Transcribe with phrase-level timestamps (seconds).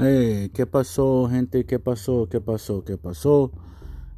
[0.00, 1.66] Hey, ¿qué pasó, gente?
[1.66, 2.28] ¿Qué pasó?
[2.28, 2.84] ¿Qué pasó?
[2.84, 3.50] ¿Qué pasó?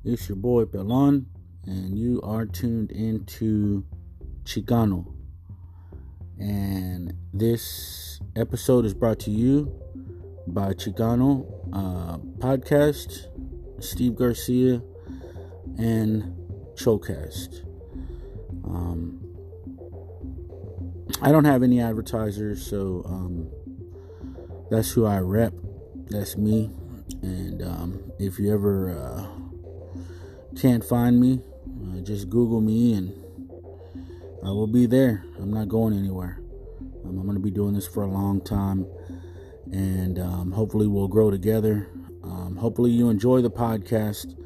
[0.04, 1.24] It's your boy Pelon,
[1.64, 3.86] and you are tuned into
[4.44, 5.06] Chicano.
[6.38, 9.72] And this episode is brought to you
[10.46, 13.28] by Chicano uh, Podcast,
[13.82, 14.82] Steve Garcia,
[15.78, 16.24] and
[16.74, 17.64] Chocast.
[18.66, 19.18] Um,
[21.22, 23.48] I don't have any advertisers, so um,
[24.70, 25.54] that's who I rep
[26.10, 26.70] that's me.
[27.22, 29.26] And um, if you ever uh,
[30.60, 33.12] can't find me, uh, just Google me and
[34.44, 35.24] I will be there.
[35.38, 36.40] I'm not going anywhere.
[37.04, 38.86] Um, I'm going to be doing this for a long time.
[39.72, 41.88] And um, hopefully, we'll grow together.
[42.24, 44.36] Um, hopefully, you enjoy the podcast.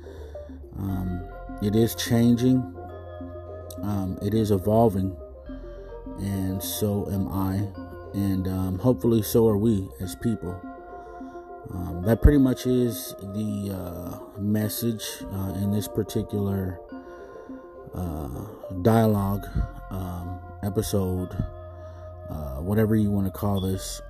[0.76, 1.24] Um,
[1.62, 2.56] it is changing,
[3.82, 5.16] um, it is evolving.
[6.18, 7.66] And so am I.
[8.12, 10.60] And hopefully, so are we as people.
[11.72, 16.78] Um, that pretty much is the uh, message uh, in this particular
[17.94, 18.46] uh,
[18.82, 19.46] dialogue
[19.90, 21.30] um, episode,
[22.28, 24.02] uh, whatever you want to call this.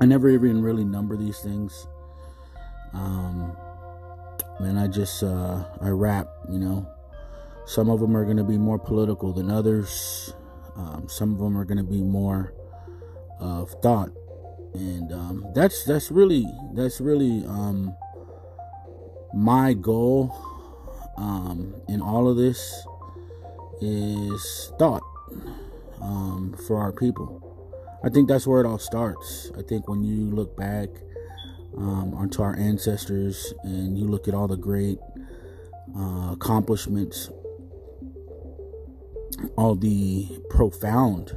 [0.00, 1.86] I never even really number these things.
[2.92, 3.56] Um,
[4.58, 6.86] and I just uh, I rap, you know.
[7.66, 10.32] Some of them are going to be more political than others.
[10.76, 12.54] Um, some of them are going to be more
[13.40, 14.10] of thought
[14.74, 17.94] and um, that's that's really that's really um,
[19.34, 20.34] my goal
[21.16, 22.86] um, in all of this
[23.80, 25.02] is thought
[26.00, 27.44] um, for our people.
[28.04, 29.50] I think that's where it all starts.
[29.58, 30.88] I think when you look back
[31.76, 34.98] um, onto our ancestors and you look at all the great
[35.96, 37.30] uh, accomplishments,
[39.56, 41.32] all the profound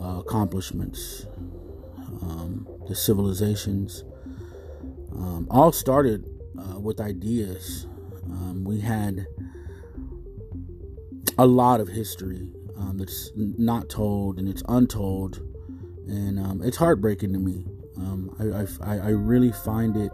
[0.00, 1.26] uh, accomplishments
[2.22, 4.04] um, the civilizations,
[5.12, 6.24] um, all started
[6.58, 7.86] uh, with ideas.
[8.24, 9.26] Um, we had
[11.38, 15.40] a lot of history um, that's not told and it's untold,
[16.06, 17.64] and um, it's heartbreaking to me.
[17.96, 20.12] Um, I, I, I, really find it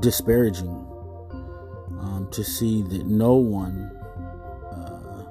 [0.00, 0.84] disparaging
[2.34, 3.90] to see that no one
[4.72, 5.24] uh,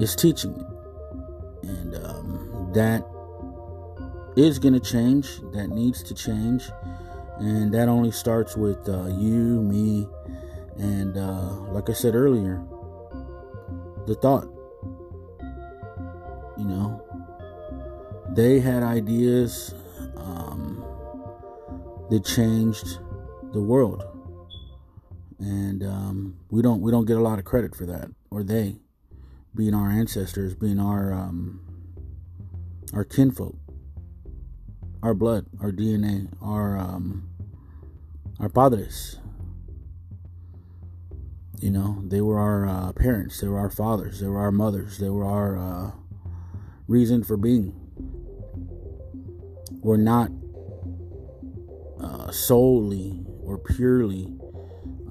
[0.00, 0.75] is teaching it
[1.66, 3.04] and um, that
[4.36, 5.40] is going to change.
[5.52, 6.70] That needs to change,
[7.38, 10.06] and that only starts with uh, you, me,
[10.78, 12.62] and uh, like I said earlier,
[14.06, 14.48] the thought.
[16.58, 17.02] You know,
[18.34, 19.74] they had ideas
[20.16, 20.82] um,
[22.10, 22.98] that changed
[23.52, 24.04] the world,
[25.38, 28.76] and um, we don't we don't get a lot of credit for that, or they
[29.56, 31.60] being our ancestors, being our um,
[32.92, 33.56] our kinfolk,
[35.02, 37.28] our blood, our DNA, our um,
[38.38, 39.18] our padres.
[41.58, 44.98] You know, they were our uh, parents, they were our fathers, they were our mothers,
[44.98, 45.90] they were our uh,
[46.86, 47.74] reason for being.
[49.80, 50.30] We're not
[51.98, 54.26] uh, solely or purely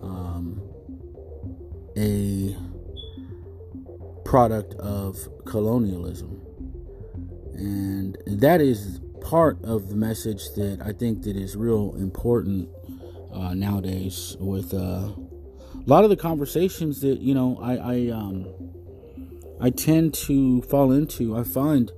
[0.02, 0.62] um,
[1.98, 2.56] a
[4.36, 6.42] product of colonialism.
[7.54, 12.68] And that is part of the message that I think that is real important
[13.34, 18.54] uh, nowadays with uh, a lot of the conversations that you know I I, um,
[19.62, 21.38] I tend to fall into.
[21.38, 21.94] I find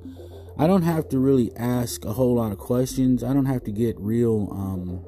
[0.60, 3.24] I don't have to really ask a whole lot of questions.
[3.24, 5.04] I don't have to get real um,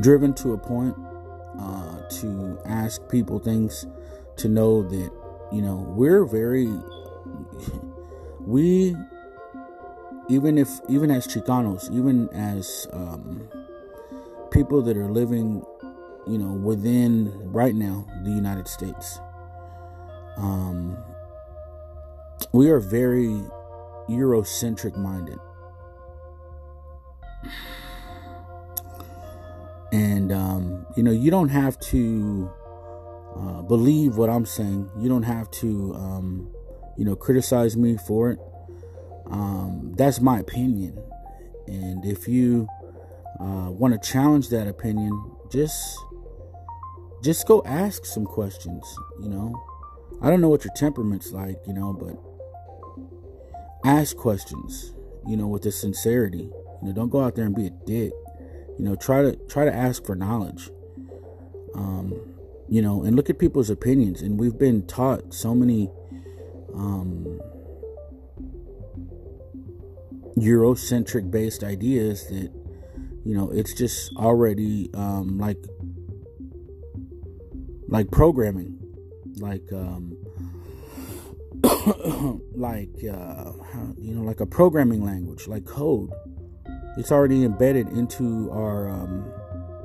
[0.00, 0.96] driven to a point
[1.60, 3.84] uh, to ask people things
[4.36, 5.10] to know that
[5.52, 6.68] you know we're very
[8.40, 8.96] we
[10.28, 13.48] even if even as Chicanos, even as um,
[14.50, 15.64] people that are living,
[16.26, 19.20] you know, within right now the United States,
[20.36, 20.96] um,
[22.52, 23.42] we are very
[24.08, 25.38] Eurocentric minded.
[29.92, 32.50] And um, you know, you don't have to
[33.36, 34.90] uh, believe what I'm saying.
[34.98, 36.50] You don't have to, um,
[36.96, 38.38] you know, criticize me for it.
[39.30, 40.98] Um, that's my opinion.
[41.66, 42.68] And if you
[43.40, 45.12] uh, want to challenge that opinion,
[45.50, 45.98] just
[47.22, 48.84] just go ask some questions.
[49.20, 49.54] You know,
[50.20, 52.18] I don't know what your temperament's like, you know, but
[53.84, 54.94] ask questions.
[55.26, 56.50] You know, with the sincerity.
[56.82, 58.12] You know, don't go out there and be a dick.
[58.76, 60.68] You know, try to try to ask for knowledge.
[61.74, 62.31] Um,
[62.72, 64.22] you know, and look at people's opinions.
[64.22, 65.90] And we've been taught so many
[66.72, 67.38] um,
[70.38, 72.50] Eurocentric based ideas that,
[73.26, 75.62] you know, it's just already um, like
[77.88, 78.78] like programming,
[79.36, 80.16] like um,
[82.54, 83.52] like uh,
[83.98, 86.10] you know, like a programming language, like code.
[86.96, 89.30] It's already embedded into our um,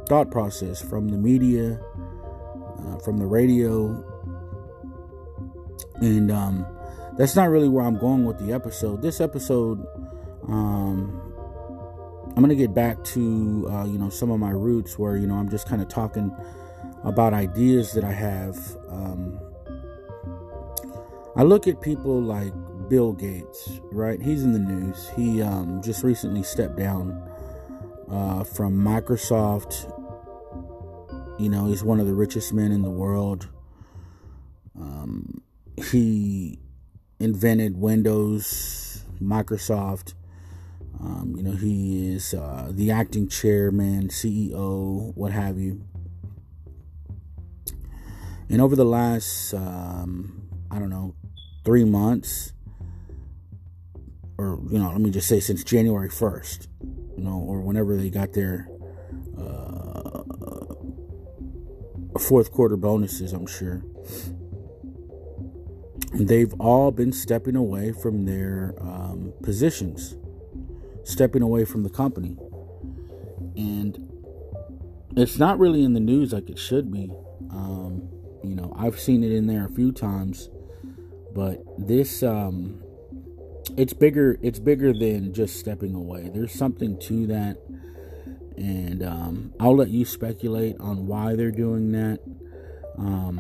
[0.08, 1.82] thought process from the media,
[2.88, 4.04] uh, from the radio,
[5.96, 6.66] and um,
[7.18, 9.02] that's not really where I'm going with the episode.
[9.02, 9.86] This episode,
[10.48, 11.22] um,
[12.30, 15.36] I'm gonna get back to uh, you know some of my roots, where you know
[15.36, 16.32] I'm just kind of talking
[17.04, 18.58] about ideas that I have.
[18.90, 19.40] Um,
[21.36, 22.52] I look at people like
[22.90, 24.22] Bill Gates, right?
[24.22, 25.10] He's in the news.
[25.16, 27.22] He um, just recently stepped down
[28.10, 29.94] uh, from Microsoft.
[31.40, 33.48] You know, he's one of the richest men in the world.
[34.76, 35.42] Um,
[35.92, 36.60] he
[37.20, 40.14] invented Windows, Microsoft.
[41.00, 45.86] Um, you know, he is uh, the acting chairman, CEO, what have you.
[48.50, 51.14] And over the last, um, I don't know,
[51.64, 52.54] three months,
[54.40, 56.68] or, you know, let me just say since January 1st,
[57.18, 58.70] you know, or whenever they got their
[59.38, 60.17] uh,
[62.20, 63.84] fourth quarter bonuses, I'm sure,
[66.14, 70.16] they've all been stepping away from their um, positions,
[71.04, 72.38] stepping away from the company.
[73.56, 73.98] And
[75.16, 77.12] it's not really in the news like it should be.
[77.52, 78.10] Um,
[78.44, 80.50] you know, I've seen it in there a few times,
[81.34, 82.82] but this um
[83.76, 86.30] it's bigger it's bigger than just stepping away.
[86.34, 87.58] There's something to that.
[88.58, 92.20] And um, I'll let you speculate on why they're doing that.
[92.98, 93.40] Um,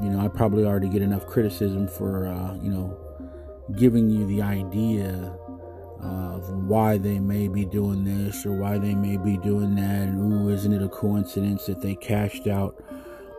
[0.00, 2.98] you know, I probably already get enough criticism for, uh, you know,
[3.76, 5.34] giving you the idea
[6.00, 10.02] of why they may be doing this or why they may be doing that.
[10.08, 12.84] And, ooh, isn't it a coincidence that they cashed out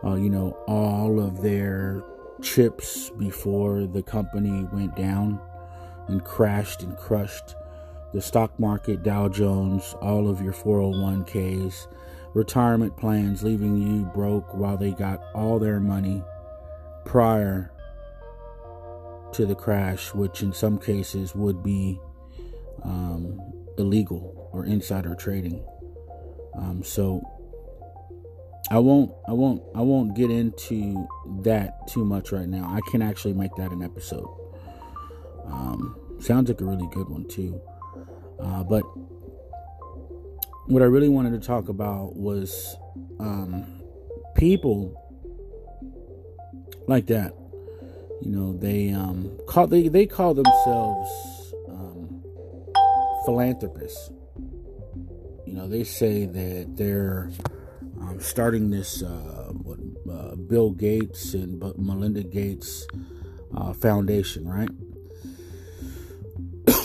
[0.04, 2.02] uh, you know, all of their
[2.40, 5.40] chips before the company went down
[6.06, 7.56] and crashed and crushed
[8.12, 11.86] the stock market, Dow Jones, all of your 401ks,
[12.34, 16.22] retirement plans, leaving you broke while they got all their money
[17.04, 17.70] prior
[19.32, 22.00] to the crash, which in some cases would be
[22.82, 23.40] um,
[23.76, 25.64] illegal or insider trading.
[26.56, 27.22] Um, so
[28.70, 31.06] I won't I won't I won't get into
[31.42, 32.64] that too much right now.
[32.64, 34.28] I can actually make that an episode.
[35.46, 37.60] Um, sounds like a really good one too.
[38.40, 38.82] Uh, but
[40.66, 42.76] what I really wanted to talk about was
[43.18, 43.82] um,
[44.36, 44.94] people
[46.86, 47.34] like that.
[48.20, 52.22] You know, they um, call they they call themselves um,
[53.24, 54.10] philanthropists.
[55.46, 57.30] You know, they say that they're
[58.00, 59.78] um, starting this uh, what,
[60.10, 62.86] uh, Bill Gates and Melinda Gates
[63.56, 64.70] uh, Foundation, right?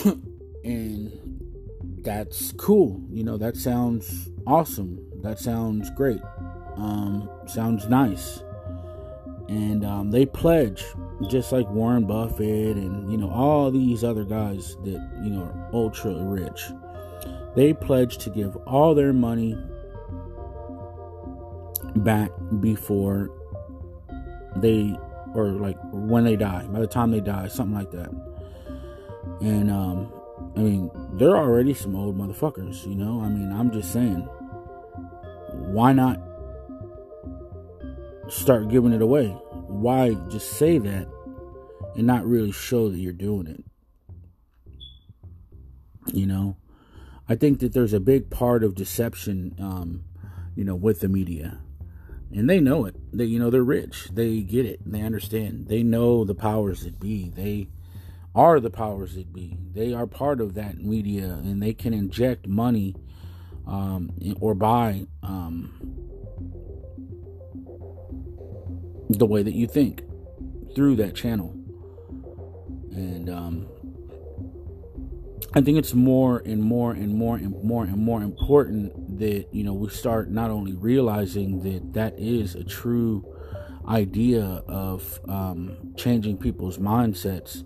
[0.64, 1.12] and
[2.04, 3.02] that's cool.
[3.10, 5.00] You know, that sounds awesome.
[5.22, 6.20] That sounds great.
[6.76, 8.42] Um, sounds nice.
[9.48, 10.84] And um, they pledge,
[11.28, 15.70] just like Warren Buffett and, you know, all these other guys that, you know, are
[15.72, 16.70] ultra rich.
[17.54, 19.56] They pledge to give all their money
[21.96, 23.30] back before
[24.56, 24.96] they
[25.34, 28.10] or like when they die by the time they die something like that
[29.40, 30.12] and um
[30.56, 34.20] i mean they're already some old motherfuckers you know i mean i'm just saying
[35.72, 36.20] why not
[38.28, 39.28] start giving it away
[39.68, 41.06] why just say that
[41.96, 43.64] and not really show that you're doing it
[46.14, 46.56] you know
[47.28, 50.04] i think that there's a big part of deception um
[50.54, 51.60] you know with the media
[52.34, 52.96] and they know it.
[53.12, 54.08] They, you know, they're rich.
[54.12, 54.80] They get it.
[54.84, 55.68] They understand.
[55.68, 57.30] They know the powers that be.
[57.30, 57.68] They
[58.34, 59.56] are the powers that be.
[59.72, 62.94] They are part of that media, and they can inject money
[63.66, 64.10] um,
[64.40, 65.72] or buy um,
[69.08, 70.02] the way that you think
[70.74, 71.50] through that channel.
[72.90, 73.68] And um,
[75.54, 79.62] I think it's more and more and more and more and more important that you
[79.62, 83.24] know we start not only realizing that that is a true
[83.88, 87.62] idea of um, changing people's mindsets,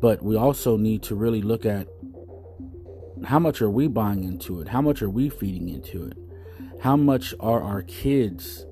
[0.00, 1.88] but we also need to really look at
[3.24, 4.68] how much are we buying into it?
[4.68, 6.16] How much are we feeding into it?
[6.82, 8.66] How much are our kids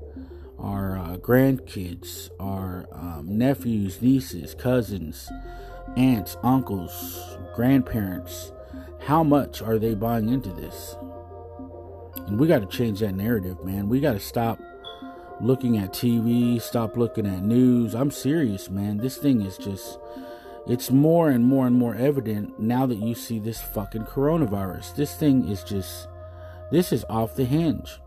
[0.64, 5.30] our uh, grandkids, our um, nephews, nieces, cousins,
[5.96, 8.52] aunts, uncles, grandparents,
[9.06, 10.96] how much are they buying into this?
[12.26, 13.90] And we got to change that narrative, man.
[13.90, 14.58] We got to stop
[15.40, 17.94] looking at TV, stop looking at news.
[17.94, 18.96] I'm serious, man.
[18.96, 19.98] This thing is just
[20.66, 24.96] it's more and more and more evident now that you see this fucking coronavirus.
[24.96, 26.08] This thing is just
[26.70, 27.98] this is off the hinge.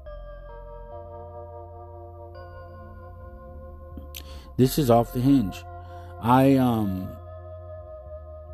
[4.57, 5.63] This is off the hinge.
[6.19, 7.07] I um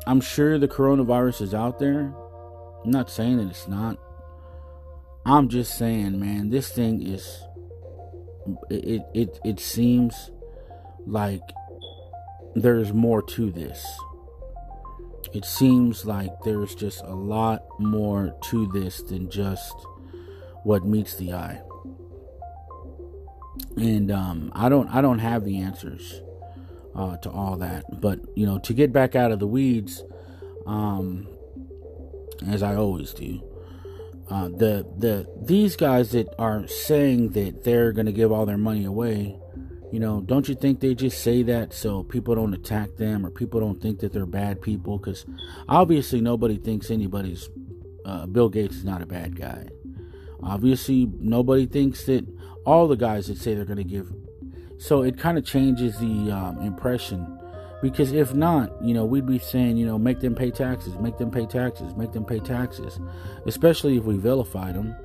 [0.06, 2.14] I'm sure the coronavirus is out there.
[2.84, 3.96] I'm not saying that it's not.
[5.24, 7.42] I'm just saying, man, this thing is
[8.68, 10.30] it it it seems
[11.06, 11.40] like
[12.54, 13.84] there's more to this.
[15.32, 19.74] It seems like there's just a lot more to this than just
[20.62, 21.60] what meets the eye.
[23.76, 26.20] And um, I don't I don't have the answers
[26.94, 30.02] uh, to all that, but you know, to get back out of the weeds,
[30.66, 31.26] um,
[32.46, 33.42] as I always do.
[34.30, 38.56] Uh, the the these guys that are saying that they're going to give all their
[38.56, 39.36] money away
[39.94, 43.30] you know, don't you think they just say that so people don't attack them or
[43.30, 44.98] people don't think that they're bad people?
[44.98, 45.24] Because
[45.68, 47.48] obviously nobody thinks anybody's
[48.04, 49.68] uh, Bill Gates is not a bad guy.
[50.42, 52.26] Obviously nobody thinks that
[52.66, 54.12] all the guys that say they're going to give.
[54.78, 57.38] So it kind of changes the um, impression.
[57.80, 61.18] Because if not, you know, we'd be saying, you know, make them pay taxes, make
[61.18, 62.98] them pay taxes, make them pay taxes,
[63.46, 64.96] especially if we vilified them,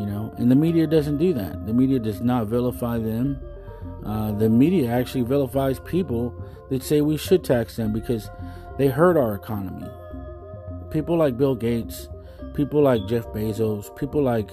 [0.00, 0.34] you know.
[0.36, 1.64] And the media doesn't do that.
[1.64, 3.40] The media does not vilify them
[4.04, 6.34] uh, the media actually vilifies people
[6.70, 8.30] that say we should tax them because
[8.78, 9.88] they hurt our economy.
[10.90, 12.08] People like Bill Gates,
[12.54, 14.50] people like Jeff Bezos, people like,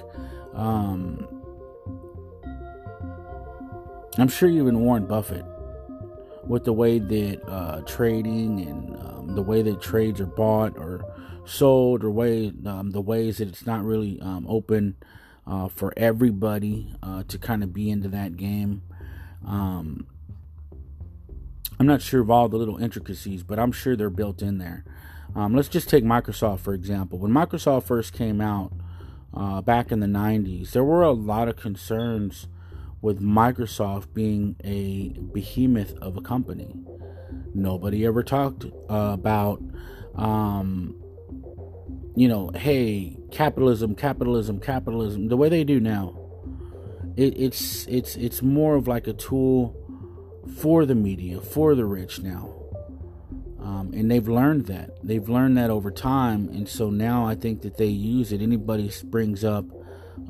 [0.54, 1.28] um,
[4.18, 5.46] I'm sure even Warren Buffett,
[6.46, 11.06] with the way that uh, trading and um, the way that trades are bought or
[11.46, 14.96] sold, or way um, the ways that it's not really um, open
[15.48, 18.82] uh, for everybody uh, to kind of be into that game.
[19.46, 20.08] Um,
[21.80, 24.86] I'm not sure of all the little intricacies, but I'm sure they're built in there.
[25.36, 27.18] Um, let's just take Microsoft for example.
[27.18, 28.72] When Microsoft first came out
[29.34, 32.48] uh, back in the 90s, there were a lot of concerns
[33.02, 36.76] with Microsoft being a behemoth of a company.
[37.56, 38.70] Nobody ever talked uh,
[39.14, 39.62] about,
[40.16, 40.96] um,
[42.16, 46.21] you know, hey, capitalism, capitalism, capitalism, the way they do now
[47.16, 49.76] it, it's it's it's more of like a tool
[50.58, 52.56] for the media, for the rich now.
[53.60, 55.06] Um, and they've learned that.
[55.06, 58.42] They've learned that over time, and so now I think that they use it.
[58.42, 59.66] Anybody brings up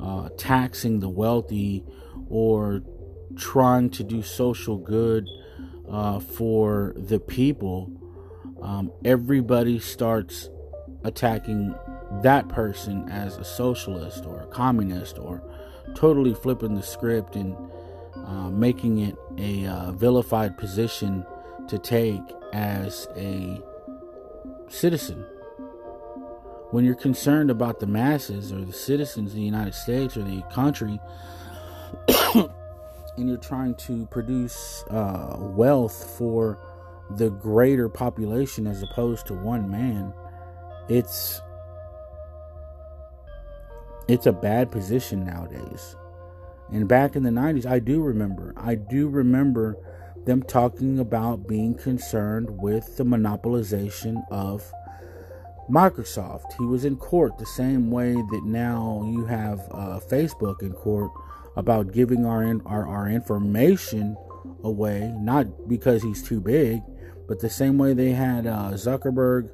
[0.01, 1.85] uh, taxing the wealthy
[2.29, 2.81] or
[3.35, 5.27] trying to do social good
[5.89, 7.91] uh, for the people,
[8.61, 10.49] um, everybody starts
[11.03, 11.75] attacking
[12.23, 15.43] that person as a socialist or a communist or
[15.95, 17.55] totally flipping the script and
[18.15, 21.25] uh, making it a uh, vilified position
[21.67, 22.21] to take
[22.53, 23.61] as a
[24.67, 25.25] citizen.
[26.71, 30.41] When you're concerned about the masses or the citizens of the United States or the
[30.51, 30.99] country,
[32.35, 36.57] and you're trying to produce uh, wealth for
[37.17, 40.13] the greater population as opposed to one man,
[40.87, 41.41] it's
[44.07, 45.95] it's a bad position nowadays.
[46.71, 49.77] And back in the 90s, I do remember, I do remember
[50.25, 54.71] them talking about being concerned with the monopolization of
[55.69, 56.53] Microsoft.
[56.57, 61.11] He was in court the same way that now you have uh, Facebook in court
[61.57, 64.15] about giving our, in, our our information
[64.63, 66.81] away, not because he's too big,
[67.27, 69.49] but the same way they had uh, Zuckerberg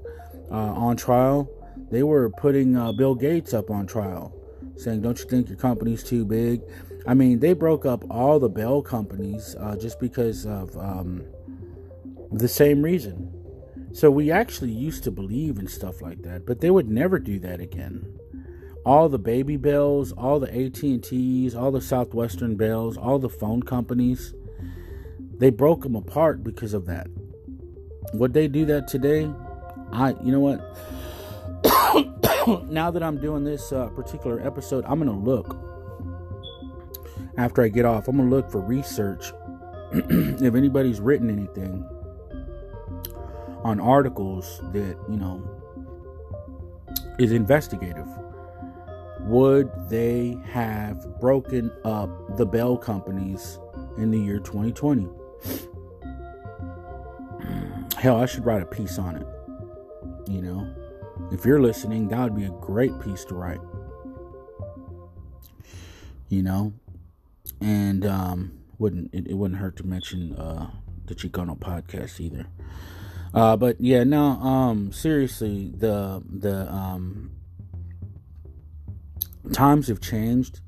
[0.52, 1.50] uh, on trial,
[1.90, 4.37] they were putting uh, Bill Gates up on trial
[4.78, 6.62] saying, Don't you think your company's too big?
[7.06, 11.24] I mean, they broke up all the Bell companies uh, just because of um,
[12.32, 13.34] the same reason.
[13.94, 17.40] So we actually used to believe in stuff like that, but they would never do
[17.40, 18.06] that again.
[18.86, 24.34] All the baby bells, all the AT&Ts, all the Southwestern bells, all the phone companies,
[25.38, 27.08] they broke them apart because of that.
[28.14, 29.32] Would they do that today?
[29.92, 30.78] I, you know what?
[32.70, 35.58] now that I'm doing this uh, particular episode, I'm going to look
[37.38, 38.08] after I get off.
[38.08, 39.32] I'm going to look for research
[39.92, 41.86] if anybody's written anything
[43.64, 45.44] on articles that, you know,
[47.20, 48.08] is investigative.
[49.22, 53.60] would they have broken up the Bell companies
[53.98, 55.08] in the year 2020?
[57.98, 59.28] Hell, I should write a piece on it.
[60.30, 60.68] You know,
[61.32, 63.60] if you're listening, that would be a great piece to write.
[66.30, 66.74] You know,
[67.62, 70.72] and um, wouldn't it, it wouldn't hurt to mention uh,
[71.06, 72.48] the Chicano podcast either.
[73.34, 77.32] Uh, but yeah, no, um, seriously, the the um,
[79.54, 80.62] times have changed,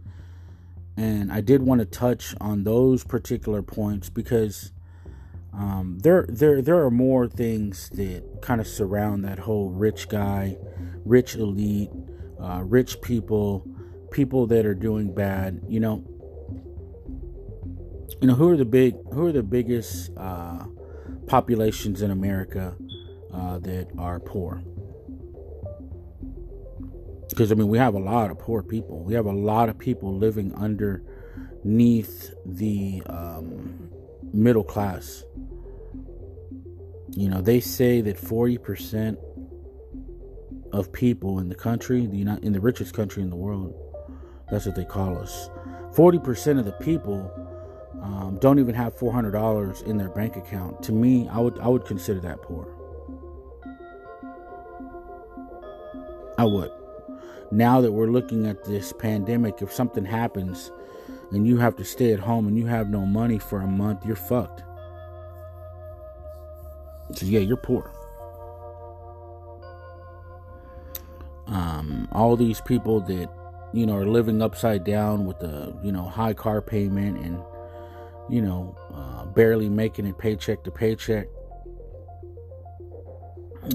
[0.98, 4.72] and I did want to touch on those particular points because
[5.60, 10.58] um, there there there are more things that kind of surround that whole rich guy,
[11.04, 11.90] rich elite,
[12.42, 13.68] uh, rich people,
[14.10, 15.62] people that are doing bad.
[15.68, 16.04] You know,
[18.22, 20.64] you know who are the big who are the biggest uh,
[21.28, 22.78] populations in America
[23.34, 24.64] uh, that are poor.
[27.28, 29.04] Because I mean, we have a lot of poor people.
[29.04, 33.89] We have a lot of people living underneath the um,
[34.34, 35.24] middle class.
[37.12, 39.20] You know, they say that forty percent
[40.72, 43.74] of people in the country, the United, in the richest country in the world,
[44.52, 45.50] that's what they call us.
[45.94, 47.32] Forty percent of the people
[48.02, 50.84] um, don't even have four hundred dollars in their bank account.
[50.84, 52.68] To me, I would I would consider that poor.
[56.38, 56.72] I would.
[57.52, 60.72] Now that we're looking at this pandemic, if something happens
[61.32, 64.06] and you have to stay at home and you have no money for a month,
[64.06, 64.64] you're fucked.
[67.14, 67.92] So yeah, you're poor.
[71.48, 73.30] Um, all these people that
[73.74, 77.42] you know are living upside down with the you know high car payment and
[78.30, 81.28] you know, uh, barely making it paycheck to paycheck,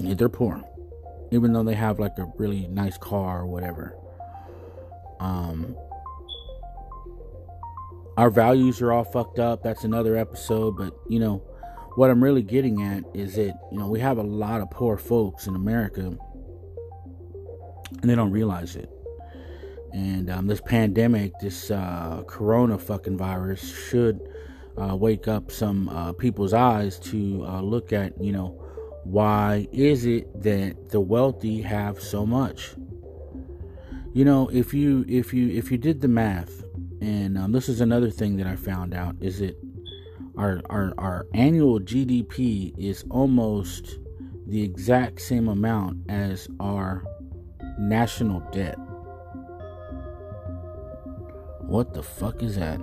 [0.01, 0.63] they're poor,
[1.31, 3.95] even though they have like a really nice car or whatever.
[5.19, 5.75] Um,
[8.17, 9.63] our values are all fucked up.
[9.63, 11.37] That's another episode, but you know,
[11.95, 14.97] what I'm really getting at is that you know we have a lot of poor
[14.97, 16.17] folks in America,
[18.01, 18.89] and they don't realize it.
[19.93, 24.19] And um, this pandemic, this uh, corona fucking virus, should
[24.77, 28.61] uh, wake up some uh, people's eyes to uh, look at, you know,
[29.05, 32.71] why is it that the wealthy have so much?
[34.13, 36.64] You know, if you if you if you did the math,
[37.05, 39.55] and um, this is another thing that I found out is that
[40.39, 43.99] our our our annual GDP is almost
[44.47, 47.05] the exact same amount as our
[47.77, 48.79] national debt.
[51.61, 52.79] What the fuck is that?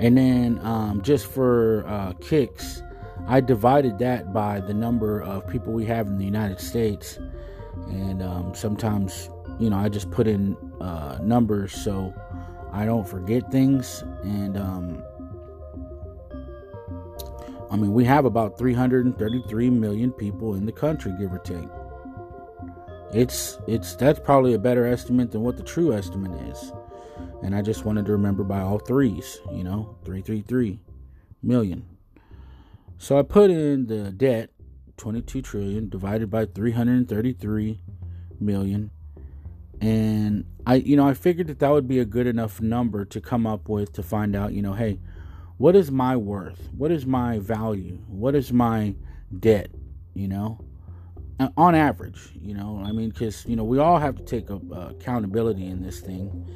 [0.00, 2.82] And then um, just for uh, kicks,
[3.28, 7.20] I divided that by the number of people we have in the United States.
[7.86, 12.12] And um, sometimes, you know, I just put in uh, numbers so
[12.72, 14.02] I don't forget things.
[14.22, 15.02] And um,
[17.70, 21.68] I mean, we have about 333 million people in the country, give or take.
[23.12, 26.72] It's it's that's probably a better estimate than what the true estimate is.
[27.42, 30.78] And I just wanted to remember by all threes, you know, 333
[31.42, 31.86] million.
[32.98, 34.50] So I put in the debt,
[34.98, 37.80] 22 trillion divided by 333
[38.38, 38.90] million.
[39.80, 43.20] And I, you know, I figured that that would be a good enough number to
[43.20, 45.00] come up with to find out, you know, hey,
[45.56, 46.68] what is my worth?
[46.76, 47.98] What is my value?
[48.06, 48.94] What is my
[49.38, 49.70] debt?
[50.14, 50.64] You know,
[51.56, 54.56] on average, you know, I mean, because, you know, we all have to take a,
[54.56, 56.46] uh, accountability in this thing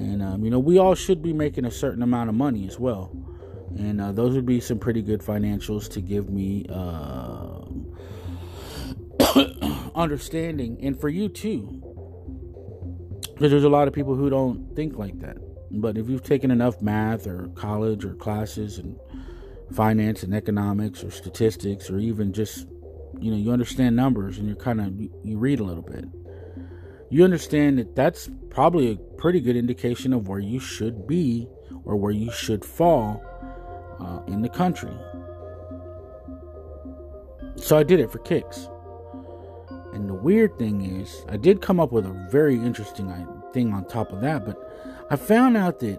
[0.00, 2.78] and, um, you know, we all should be making a certain amount of money as
[2.78, 3.12] well.
[3.76, 7.60] And uh, those would be some pretty good financials to give me uh,
[9.94, 10.78] understanding.
[10.82, 11.89] And for you too.
[13.40, 15.38] Because there's a lot of people who don't think like that.
[15.70, 18.98] But if you've taken enough math or college or classes and
[19.72, 22.66] finance and economics or statistics or even just,
[23.18, 26.04] you know, you understand numbers and you're kind of, you read a little bit
[27.10, 31.46] you understand that that's probably a pretty good indication of where you should be
[31.84, 33.20] or where you should fall
[33.98, 34.92] uh, in the country.
[37.56, 38.68] So I did it for kicks.
[39.92, 43.12] And the weird thing is, I did come up with a very interesting
[43.52, 44.56] thing on top of that, but
[45.10, 45.98] I found out that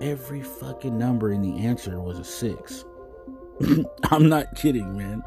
[0.00, 2.84] every fucking number in the answer was a six.
[4.10, 5.22] I'm not kidding, man.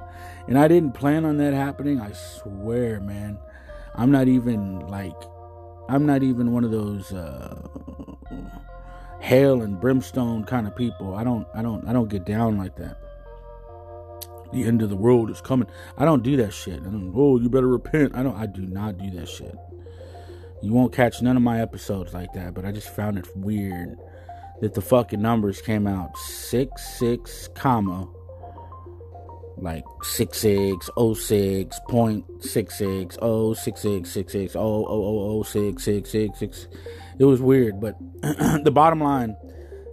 [0.48, 2.00] And I didn't plan on that happening.
[2.00, 3.38] I swear, man.
[3.96, 5.16] I'm not even like
[5.90, 7.68] I'm not even one of those uh,
[9.20, 11.16] hell and brimstone kind of people.
[11.16, 12.98] I don't I don't I don't get down like that.
[14.54, 15.68] The end of the world is coming.
[15.98, 16.84] I don't do that shit.
[16.84, 18.16] Don't, oh, you better repent.
[18.16, 19.56] I don't I do not do that shit.
[20.62, 23.98] You won't catch none of my episodes like that, but I just found it weird
[24.62, 28.08] that the fucking numbers came out six six comma
[29.58, 34.88] like six six oh six point six six oh six six six six oh oh
[34.88, 36.68] oh oh six six six six.
[37.20, 39.36] It was weird, but the bottom line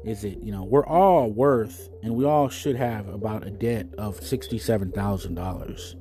[0.08, 3.86] is it you know we're all worth and we all should have about a debt
[3.98, 5.96] of sixty seven thousand dollars.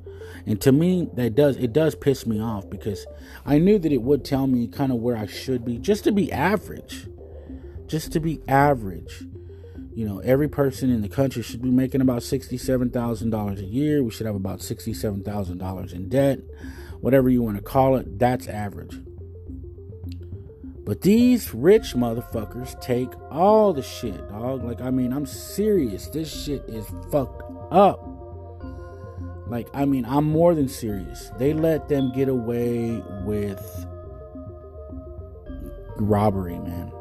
[0.46, 3.06] And to me, that does it does piss me off because
[3.46, 6.12] I knew that it would tell me kind of where I should be, just to
[6.12, 7.08] be average,
[7.88, 9.26] just to be average
[9.98, 14.04] you know, every person in the country should be making about $67,000 a year.
[14.04, 16.38] We should have about $67,000 in debt.
[17.02, 18.96] Whatever you want to call it, that's average.
[20.88, 24.64] But these rich motherfuckers take all the shit, dog.
[24.64, 26.08] Like, I mean, I'm serious.
[26.08, 28.00] This shit is fucked up.
[29.48, 31.30] Like, I mean, I'm more than serious.
[31.38, 33.86] They let them get away with
[35.98, 36.94] robbery, man.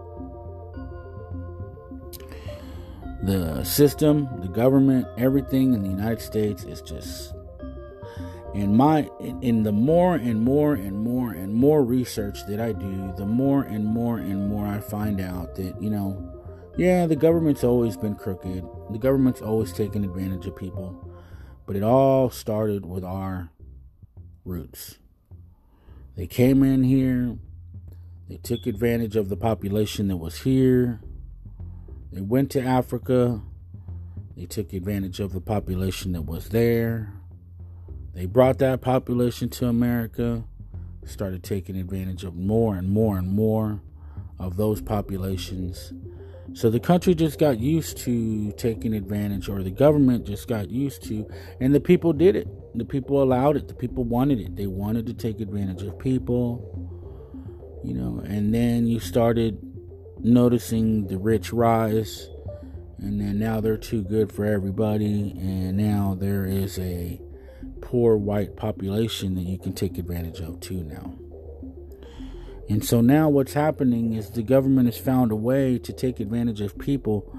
[3.23, 7.35] the system, the government, everything in the United States is just
[8.55, 9.09] in my
[9.41, 13.63] in the more and more and more and more research that I do, the more
[13.63, 16.43] and more and more I find out that, you know,
[16.77, 18.65] yeah, the government's always been crooked.
[18.91, 21.11] The government's always taken advantage of people.
[21.67, 23.51] But it all started with our
[24.45, 24.99] roots.
[26.17, 27.37] They came in here,
[28.29, 31.01] they took advantage of the population that was here
[32.17, 33.43] they went to Africa.
[34.39, 37.13] They took advantage of the population that was there.
[38.17, 40.43] They brought that population to America,
[41.05, 43.83] started taking advantage of more and more and more
[44.39, 45.93] of those populations.
[46.55, 51.03] So the country just got used to taking advantage, or the government just got used
[51.09, 51.29] to,
[51.61, 52.49] and the people did it.
[52.75, 53.69] The people allowed it.
[53.69, 54.57] The people wanted it.
[54.57, 56.89] They wanted to take advantage of people,
[57.85, 59.59] you know, and then you started
[60.21, 62.31] noticing the rich rise,
[62.97, 67.21] and then now they're too good for everybody, and now there is a
[67.81, 71.15] poor white population that you can take advantage of too now.
[72.69, 76.61] And so now what's happening is the government has found a way to take advantage
[76.61, 77.33] of people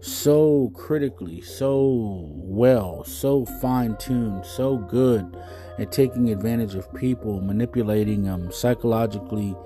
[0.00, 5.36] so critically, so well, so fine tuned, so good
[5.78, 9.56] at taking advantage of people, manipulating them psychologically,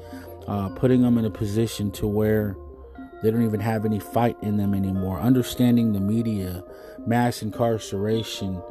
[0.47, 2.55] uh, putting them in a position to where
[3.23, 5.19] they don't even have any fight in them anymore.
[5.19, 6.63] Understanding the media,
[7.07, 8.63] mass incarceration,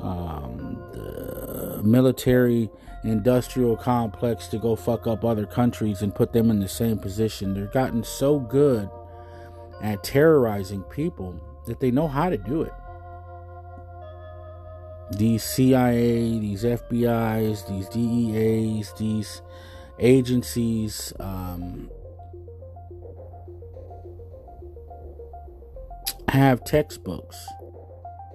[0.00, 2.70] um, the military
[3.04, 7.54] industrial complex to go fuck up other countries and put them in the same position.
[7.54, 8.88] They've gotten so good
[9.82, 12.72] at terrorizing people that they know how to do it.
[15.18, 19.42] These CIA, these FBI's, these DEAs, these
[19.98, 21.90] agencies, um,
[26.28, 27.46] have textbooks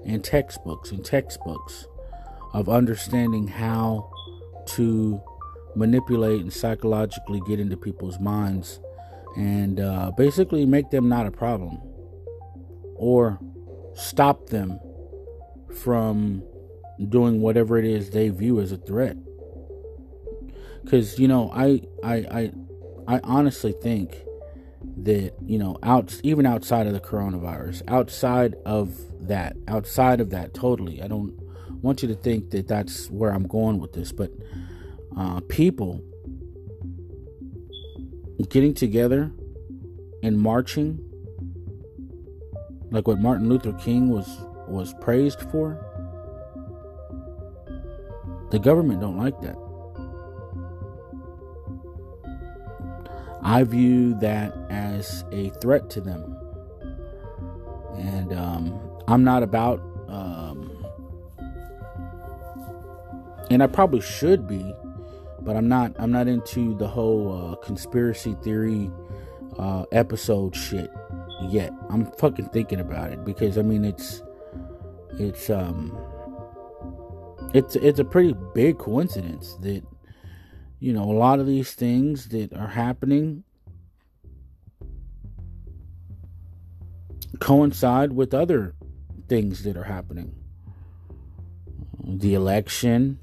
[0.05, 1.87] and textbooks and textbooks
[2.53, 4.09] of understanding how
[4.65, 5.21] to
[5.75, 8.79] manipulate and psychologically get into people's minds
[9.37, 11.79] and uh, basically make them not a problem
[12.95, 13.39] or
[13.93, 14.79] stop them
[15.81, 16.43] from
[17.07, 19.15] doing whatever it is they view as a threat.
[20.83, 22.51] Because you know I, I i
[23.07, 24.23] i honestly think
[25.03, 30.53] that you know out even outside of the coronavirus outside of that outside of that
[30.53, 31.01] totally.
[31.01, 31.37] I don't
[31.81, 34.31] want you to think that that's where i'm going with this but
[35.17, 36.01] uh, people
[38.49, 39.31] getting together
[40.23, 40.99] and marching
[42.91, 44.27] like what martin luther king was
[44.67, 45.85] was praised for
[48.51, 49.55] the government don't like that
[53.41, 56.37] I view that as a threat to them.
[57.95, 60.85] And um, I'm not about, um,
[63.49, 64.73] and I probably should be,
[65.41, 65.93] but I'm not.
[65.97, 68.91] I'm not into the whole uh, conspiracy theory
[69.57, 70.91] uh, episode shit
[71.49, 71.71] yet.
[71.89, 74.21] I'm fucking thinking about it because I mean it's
[75.17, 75.97] it's um
[77.53, 79.83] it's it's a pretty big coincidence that
[80.79, 83.43] you know, a lot of these things that are happening
[87.39, 88.75] coincide with other
[89.27, 90.35] things that are happening.
[92.01, 93.19] The election,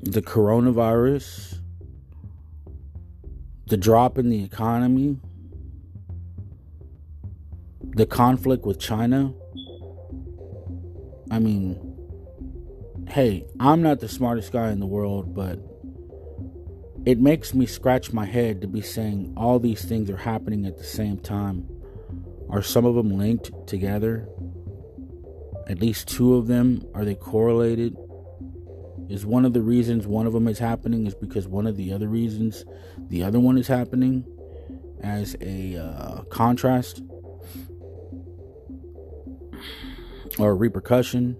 [0.00, 1.60] the coronavirus,
[3.66, 5.18] the drop in the economy,
[7.82, 9.32] the conflict with China.
[11.30, 11.89] I mean,
[13.10, 15.58] hey, I'm not the smartest guy in the world, but
[17.04, 20.78] it makes me scratch my head to be saying all these things are happening at
[20.78, 21.68] the same time.
[22.50, 24.28] Are some of them linked together?
[25.66, 27.96] At least two of them, are they correlated?
[29.08, 31.92] Is one of the reasons one of them is happening is because one of the
[31.92, 32.64] other reasons
[33.08, 34.24] the other one is happening
[35.02, 37.02] as a uh, contrast
[40.38, 41.36] or a repercussion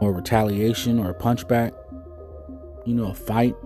[0.00, 1.72] or retaliation or a punchback?
[2.84, 3.56] You know, a fight,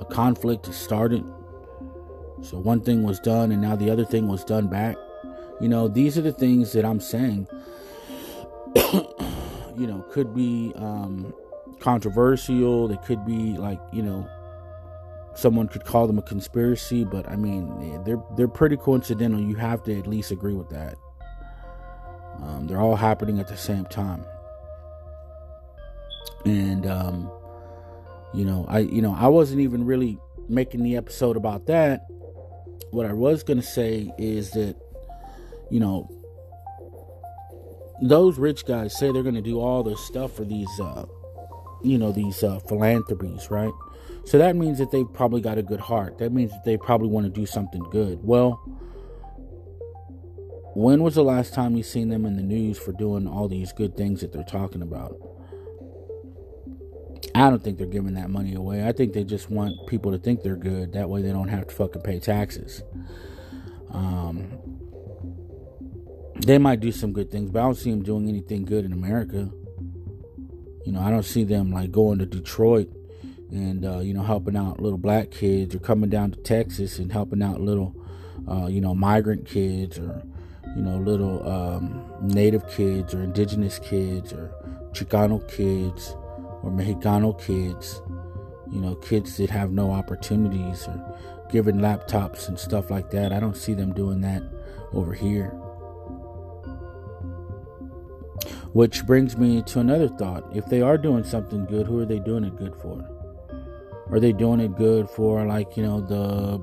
[0.00, 1.24] a conflict started.
[2.42, 4.96] So one thing was done and now the other thing was done back.
[5.60, 7.46] You know, these are the things that I'm saying,
[8.76, 11.34] you know, could be um,
[11.80, 12.88] controversial.
[12.88, 14.26] They could be like, you know,
[15.34, 19.38] someone could call them a conspiracy, but I mean, they're they're pretty coincidental.
[19.38, 20.96] You have to at least agree with that.
[22.42, 24.24] Um, they're all happening at the same time
[26.44, 27.30] and um,
[28.32, 32.06] you know, I you know I wasn't even really making the episode about that.
[32.90, 34.76] What I was gonna say is that
[35.70, 36.08] you know
[38.02, 41.04] those rich guys say they're gonna do all this stuff for these uh,
[41.82, 43.72] you know these uh, philanthropies, right?
[44.24, 46.18] So that means that they probably got a good heart.
[46.18, 48.20] That means that they probably want to do something good.
[48.22, 48.60] Well,
[50.74, 53.72] when was the last time you seen them in the news for doing all these
[53.72, 55.16] good things that they're talking about?
[57.34, 58.86] I don't think they're giving that money away.
[58.86, 60.92] I think they just want people to think they're good.
[60.92, 62.82] That way they don't have to fucking pay taxes.
[63.92, 64.48] Um,
[66.36, 68.92] they might do some good things, but I don't see them doing anything good in
[68.92, 69.50] America.
[70.86, 72.90] You know, I don't see them like going to Detroit
[73.50, 77.12] and uh, you know helping out little black kids or coming down to Texas and
[77.12, 77.94] helping out little
[78.48, 80.22] uh, you know migrant kids or
[80.76, 84.52] you know little um, native kids or indigenous kids or
[84.92, 86.14] Chicano kids
[86.62, 88.02] or Mexicano kids,
[88.70, 91.18] you know, kids that have no opportunities or
[91.50, 93.32] given laptops and stuff like that.
[93.32, 94.42] I don't see them doing that
[94.92, 95.50] over here.
[98.72, 100.44] Which brings me to another thought.
[100.54, 103.04] If they are doing something good, who are they doing it good for?
[104.10, 106.60] Are they doing it good for, like, you know, the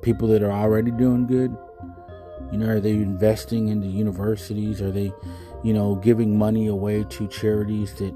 [0.00, 1.54] people that are already doing good?
[2.50, 4.80] You know, are they investing into universities?
[4.80, 5.12] Are they,
[5.62, 8.14] you know, giving money away to charities that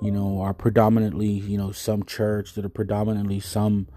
[0.00, 3.88] you know, are predominantly, you know, some church that are predominantly some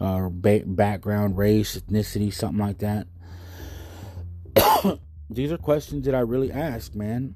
[0.00, 3.06] uh, ba- background, race, ethnicity, something like that.
[5.30, 7.34] These are questions that I really ask, man.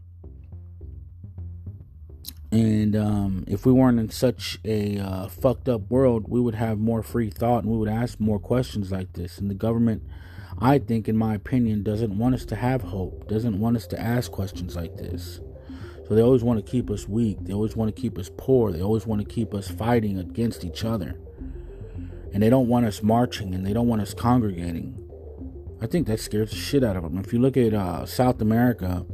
[2.53, 6.79] And um, if we weren't in such a uh, fucked up world, we would have
[6.79, 9.39] more free thought and we would ask more questions like this.
[9.39, 10.03] And the government,
[10.59, 14.01] I think, in my opinion, doesn't want us to have hope, doesn't want us to
[14.01, 15.41] ask questions like this.
[16.11, 17.37] So they always want to keep us weak.
[17.43, 18.73] They always want to keep us poor.
[18.73, 21.21] They always want to keep us fighting against each other.
[22.35, 25.09] And they don't want us marching and they don't want us congregating.
[25.81, 27.17] I think that scares the shit out of them.
[27.19, 29.07] If you look at uh, South America,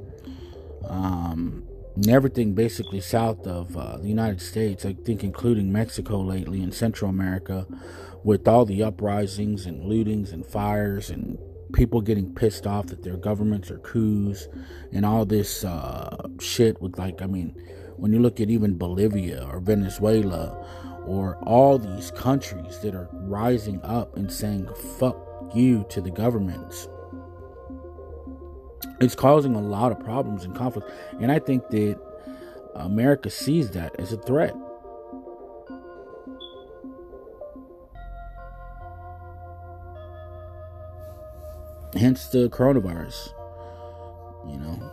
[0.89, 1.65] um,
[1.97, 6.73] and everything basically south of uh, the United States, I think including Mexico lately and
[6.73, 7.67] Central America,
[8.25, 11.39] with all the uprisings and lootings and fires and
[11.73, 14.49] people getting pissed off that their governments are coups
[14.93, 17.55] and all this uh, shit with like i mean
[17.97, 20.65] when you look at even bolivia or venezuela
[21.07, 25.17] or all these countries that are rising up and saying fuck
[25.55, 26.89] you to the governments
[29.01, 31.99] it's causing a lot of problems and conflict and i think that
[32.77, 34.55] america sees that as a threat
[41.99, 43.33] hence the coronavirus.
[44.49, 44.91] You know,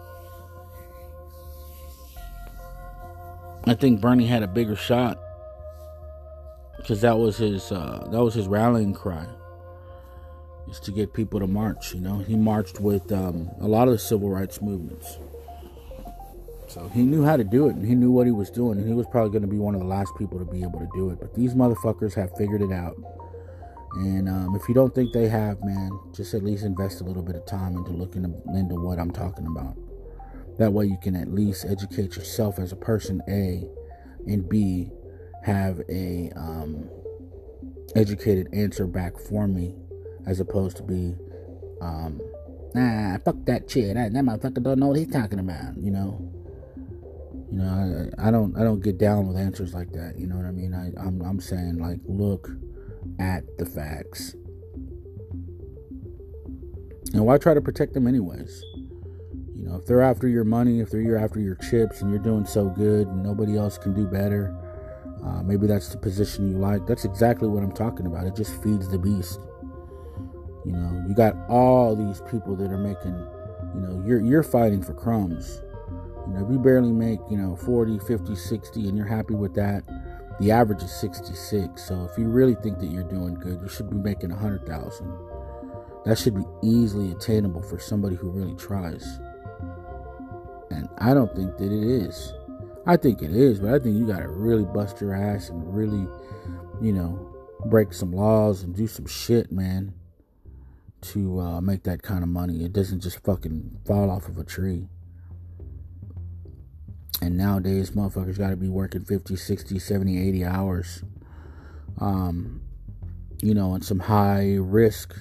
[3.66, 5.20] I think Bernie had a bigger shot
[6.78, 9.26] because that was his uh, that was his rallying cry,
[10.70, 11.94] is to get people to march.
[11.94, 15.20] You know, he marched with um, a lot of the civil rights movements,
[16.68, 18.88] so he knew how to do it and he knew what he was doing, and
[18.88, 20.90] he was probably going to be one of the last people to be able to
[20.96, 21.20] do it.
[21.20, 22.98] But these motherfuckers have figured it out.
[23.96, 27.22] And um, if you don't think they have, man, just at least invest a little
[27.22, 29.76] bit of time into looking into what I'm talking about.
[30.58, 33.68] That way, you can at least educate yourself as a person, A,
[34.26, 34.90] and B,
[35.44, 36.90] have a um,
[37.96, 39.76] educated answer back for me,
[40.26, 41.16] as opposed to be,
[41.82, 42.20] um,
[42.74, 43.96] nah, fuck that shit.
[43.96, 45.78] That, that motherfucker don't know what he's talking about.
[45.78, 46.30] You know.
[47.52, 50.16] You know, I, I don't, I don't get down with answers like that.
[50.18, 50.74] You know what I mean?
[50.74, 52.50] I, I'm, I'm saying like, look
[53.20, 54.36] at the facts.
[57.14, 58.64] And why try to protect them anyways?
[59.56, 62.46] You know, if they're after your money, if they're after your chips and you're doing
[62.46, 64.56] so good and nobody else can do better,
[65.24, 66.86] uh, maybe that's the position you like.
[66.86, 68.26] That's exactly what I'm talking about.
[68.26, 69.40] It just feeds the beast.
[70.66, 73.16] You know, you got all these people that are making,
[73.76, 75.62] you know, you're you're fighting for crumbs.
[76.28, 79.54] You know, if you barely make, you know, 40, 50, 60 and you're happy with
[79.56, 79.84] that,
[80.40, 81.84] the average is 66.
[81.84, 85.18] So if you really think that you're doing good, you should be making 100,000.
[86.06, 89.20] That should be easily attainable for somebody who really tries.
[90.70, 92.34] And I don't think that it is.
[92.86, 95.74] I think it is, but I think you got to really bust your ass and
[95.74, 96.06] really,
[96.82, 97.34] you know,
[97.66, 99.94] break some laws and do some shit, man,
[101.02, 102.66] to uh, make that kind of money.
[102.66, 104.90] It doesn't just fucking fall off of a tree.
[107.22, 111.04] And nowadays, motherfuckers got to be working 50, 60, 70, 80 hours.
[112.00, 112.62] Um,
[113.42, 115.16] you know, in some high risk,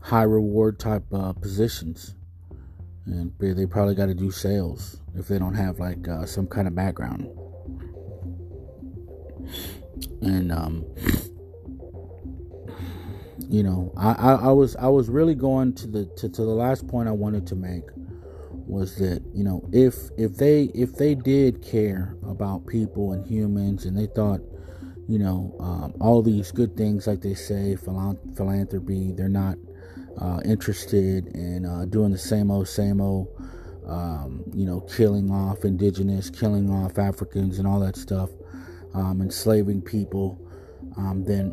[0.00, 2.14] high reward type uh, positions.
[3.06, 6.68] And they probably got to do sales if they don't have like uh, some kind
[6.68, 7.28] of background.
[10.22, 10.84] And um,
[13.48, 16.48] you know, I, I, I was I was really going to the to, to the
[16.48, 17.84] last point I wanted to make
[18.70, 23.84] was that you know if if they if they did care about people and humans
[23.84, 24.40] and they thought
[25.08, 29.56] you know um, all these good things like they say philanthropy they're not
[30.20, 33.28] uh, interested in uh, doing the same old same old
[33.86, 38.30] um, you know killing off indigenous killing off africans and all that stuff
[38.94, 40.40] um, enslaving people
[40.96, 41.50] um, then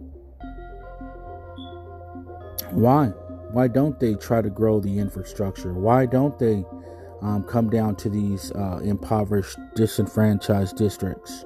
[2.71, 3.11] why
[3.51, 5.73] why don't they try to grow the infrastructure?
[5.73, 6.65] Why don't they
[7.21, 11.45] um, come down to these uh, impoverished, disenfranchised districts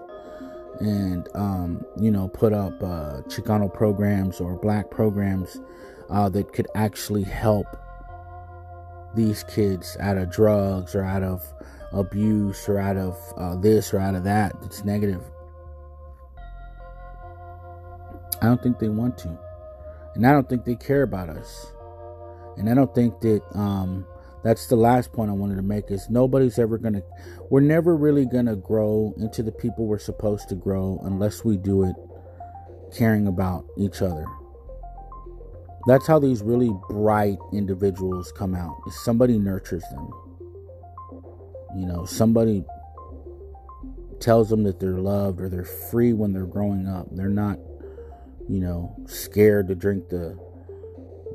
[0.80, 5.62] and, um, you know, put up uh, Chicano programs or black programs
[6.10, 7.68] uh, that could actually help
[9.16, 11.44] these kids out of drugs or out of
[11.94, 15.22] abuse or out of uh, this or out of that that's negative.
[18.42, 19.38] I don't think they want to.
[20.16, 21.74] And I don't think they care about us.
[22.58, 24.06] And I don't think that um,
[24.44, 27.04] that's the last point I wanted to make is nobody's ever going to
[27.50, 31.58] we're never really going to grow into the people we're supposed to grow unless we
[31.58, 31.96] do it
[32.96, 34.26] caring about each other.
[35.88, 38.78] That's how these really bright individuals come out.
[38.88, 40.10] Is somebody nurtures them.
[41.76, 42.64] You know, somebody
[44.20, 47.08] tells them that they're loved or they're free when they're growing up.
[47.12, 47.58] They're not,
[48.48, 50.38] you know, scared to drink the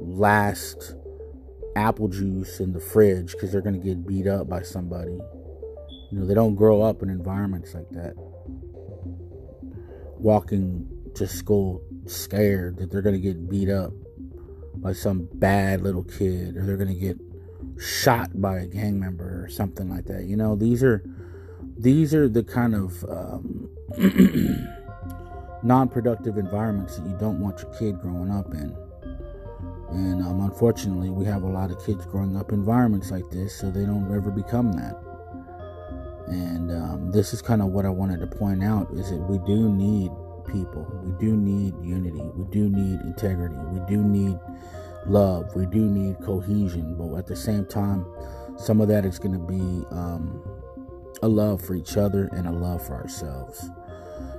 [0.01, 0.95] last
[1.77, 5.13] apple juice in the fridge because they're going to get beat up by somebody.
[6.11, 8.15] You know, they don't grow up in environments like that.
[10.19, 13.93] Walking to school scared that they're going to get beat up
[14.77, 17.19] by some bad little kid or they're going to get
[17.79, 20.25] shot by a gang member or something like that.
[20.25, 21.05] You know, these are
[21.79, 23.69] these are the kind of um,
[25.63, 28.75] non-productive environments that you don't want your kid growing up in.
[29.91, 33.55] And um, unfortunately, we have a lot of kids growing up in environments like this,
[33.55, 35.01] so they don't ever become that.
[36.27, 39.39] And um, this is kind of what I wanted to point out: is that we
[39.47, 40.11] do need
[40.47, 44.39] people, we do need unity, we do need integrity, we do need
[45.07, 46.97] love, we do need cohesion.
[46.97, 48.07] But at the same time,
[48.57, 50.43] some of that is going to be um,
[51.23, 53.71] a love for each other and a love for ourselves.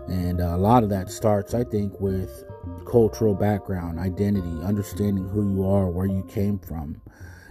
[0.08, 2.44] And uh, a lot of that starts, I think, with
[2.86, 7.02] cultural background, identity, understanding who you are, where you came from.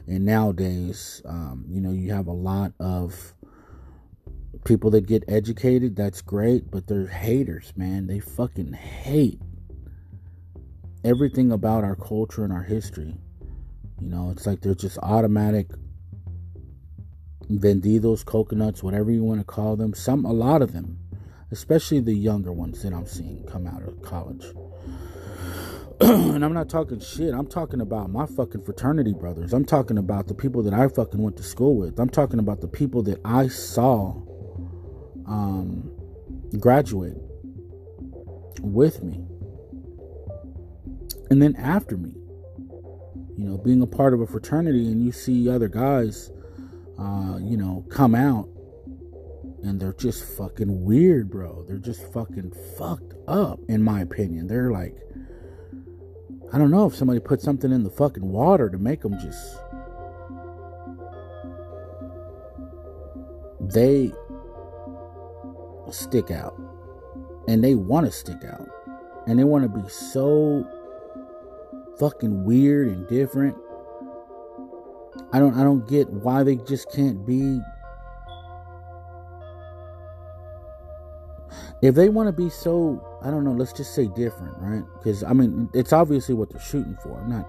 [0.07, 3.35] And nowadays, um, you know, you have a lot of
[4.65, 5.97] people that get educated.
[5.97, 8.07] That's great, but they're haters, man.
[8.07, 9.41] They fucking hate
[11.05, 13.17] everything about our culture and our history.
[14.01, 15.71] You know, it's like they're just automatic
[17.51, 19.95] vendidos, coconuts, whatever you want to call them.
[19.95, 20.99] Some, a lot of them,
[21.51, 24.45] especially the younger ones that I'm seeing come out of college.
[26.01, 27.33] and I'm not talking shit.
[27.33, 29.55] I'm talking about my fucking fraternity brothers.
[29.55, 31.99] I'm talking about the people that I fucking went to school with.
[31.99, 34.15] I'm talking about the people that I saw
[35.27, 35.91] um,
[36.61, 37.17] graduate
[38.61, 39.25] with me.
[41.31, 42.13] And then after me.
[43.39, 46.31] You know, being a part of a fraternity and you see other guys,
[46.99, 48.49] uh, you know, come out
[49.63, 51.65] and they're just fucking weird, bro.
[51.69, 54.47] They're just fucking fucked up, in my opinion.
[54.47, 54.97] They're like,
[56.57, 59.59] I don't know if somebody put something in the fucking water to make them just.
[63.61, 64.11] They
[65.91, 66.59] stick out.
[67.47, 68.67] And they want to stick out.
[69.27, 70.67] And they want to be so
[71.99, 73.55] fucking weird and different.
[75.35, 77.61] I don't I don't get why they just can't be
[81.83, 84.85] if they want to be so I don't know, let's just say different, right?
[85.03, 87.19] Cuz I mean, it's obviously what they're shooting for.
[87.21, 87.49] I'm not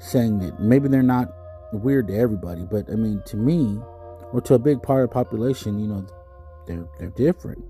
[0.00, 1.32] saying that maybe they're not
[1.72, 3.80] weird to everybody, but I mean, to me
[4.32, 6.06] or to a big part of the population, you know,
[6.66, 7.62] they're they're different.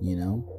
[0.00, 0.58] You know?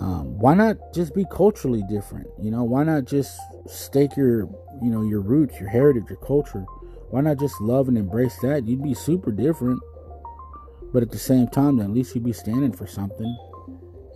[0.00, 2.26] Um, why not just be culturally different?
[2.40, 4.48] You know, why not just stake your,
[4.82, 6.64] you know, your roots, your heritage, your culture?
[7.10, 8.66] Why not just love and embrace that?
[8.66, 9.80] You'd be super different,
[10.94, 13.36] but at the same time, at least you'd be standing for something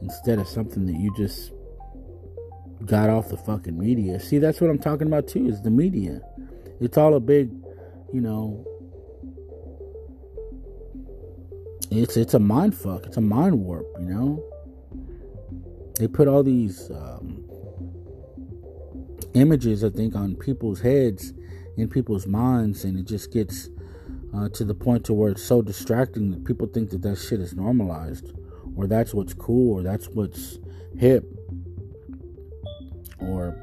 [0.00, 1.52] instead of something that you just
[2.86, 4.18] got off the fucking media.
[4.18, 5.46] See, that's what I'm talking about too.
[5.46, 6.20] Is the media?
[6.80, 7.50] It's all a big,
[8.14, 8.64] you know.
[11.90, 13.04] It's it's a mind fuck.
[13.04, 13.86] It's a mind warp.
[13.98, 14.48] You know
[15.98, 17.44] they put all these um,
[19.34, 21.32] images, I think, on people's heads,
[21.76, 23.68] in people's minds, and it just gets
[24.34, 27.40] uh, to the point to where it's so distracting that people think that that shit
[27.40, 28.32] is normalized,
[28.76, 30.58] or that's what's cool, or that's what's
[30.96, 31.24] hip,
[33.18, 33.56] or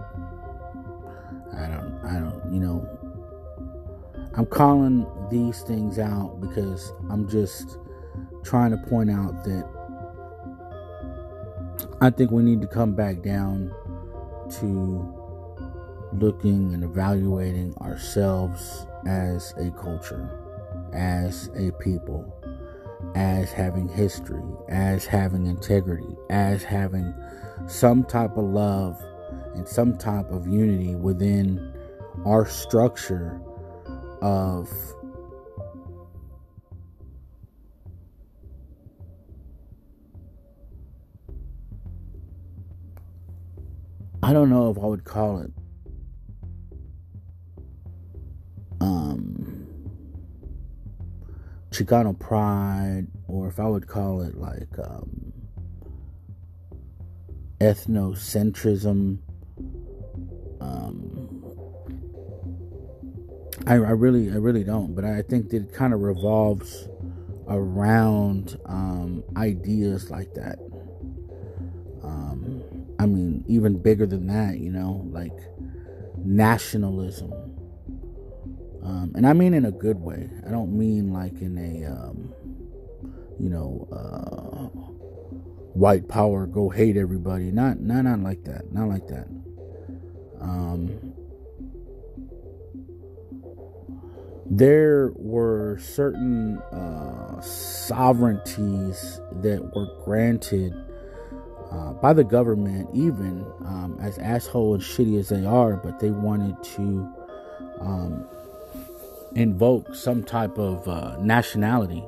[1.53, 2.89] I don't, I don't, you know.
[4.37, 7.77] I'm calling these things out because I'm just
[8.43, 9.65] trying to point out that
[12.01, 13.73] I think we need to come back down
[14.59, 15.13] to
[16.13, 20.44] looking and evaluating ourselves as a culture,
[20.95, 22.33] as a people,
[23.15, 27.13] as having history, as having integrity, as having
[27.67, 29.01] some type of love
[29.55, 31.73] and some type of unity within
[32.25, 33.39] our structure
[34.21, 34.69] of
[44.23, 45.51] I don't know if I would call it
[48.81, 49.44] um
[51.75, 55.33] Chicano pride or if I would call it like um
[57.59, 59.17] ethnocentrism
[60.61, 61.43] um
[63.67, 66.87] I, I really I really don't but I think that it kind of revolves
[67.47, 70.59] around um ideas like that
[73.05, 75.37] I mean, even bigger than that, you know, like
[76.17, 77.44] nationalism.
[78.85, 80.29] Um, and I mean in a good way.
[80.45, 82.33] I don't mean like in a, um,
[83.39, 84.67] you know, uh,
[85.73, 87.51] white power, go hate everybody.
[87.51, 88.71] Not, not, not like that.
[88.71, 89.27] Not like that.
[90.39, 91.13] Um,
[94.45, 100.73] there were certain uh, sovereignties that were granted
[101.71, 106.11] uh, by the government, even um, as asshole and shitty as they are, but they
[106.11, 107.11] wanted to
[107.81, 108.27] um,
[109.35, 112.03] invoke some type of uh, nationality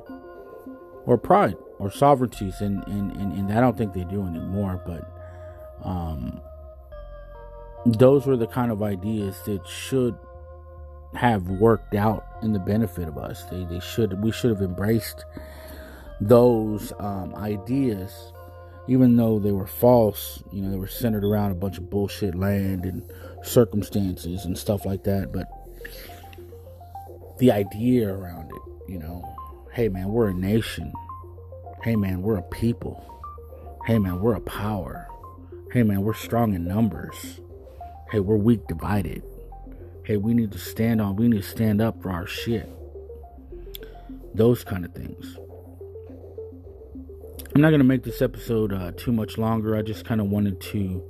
[1.06, 5.88] or pride or sovereignties, and, and, and, and, I don't think they do anymore, but
[5.88, 6.42] um,
[7.86, 10.18] those were the kind of ideas that should
[11.14, 13.44] have worked out in the benefit of us.
[13.44, 15.24] They, they should we should have embraced
[16.20, 18.34] those um, ideas
[18.88, 22.36] even though they were false, you know, they were centered around a bunch of bullshit
[22.36, 23.04] land and
[23.44, 25.32] circumstances and stuff like that.
[25.32, 25.48] But
[27.38, 29.24] the idea around it, you know,
[29.74, 30.92] hey man, we're a nation.
[31.84, 33.04] Hey man, we're a people.
[33.86, 35.08] Hey man, we're a power.
[35.72, 37.40] Hey man, we're strong in numbers.
[38.12, 39.22] Hey, we're weak divided.
[40.04, 42.70] Hey, we need to stand on, we need to stand up for our shit.
[44.34, 45.38] Those kind of things.
[47.54, 49.76] I'm not going to make this episode uh, too much longer.
[49.76, 51.04] I just kind of wanted to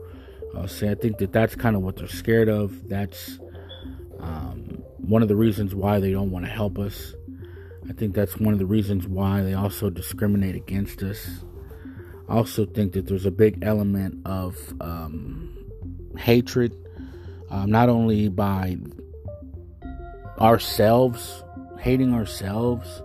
[0.56, 2.88] uh, say I think that that's kind of what they're scared of.
[2.90, 3.38] That's
[5.08, 7.14] one of the reasons why they don't want to help us.
[7.90, 11.26] I think that's one of the reasons why they also discriminate against us.
[12.28, 15.58] I also think that there's a big element of um,
[16.18, 16.76] hatred,
[17.50, 18.78] um, not only by
[20.40, 21.44] ourselves,
[21.80, 23.02] hating ourselves,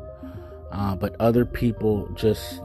[0.72, 2.61] uh, but other people just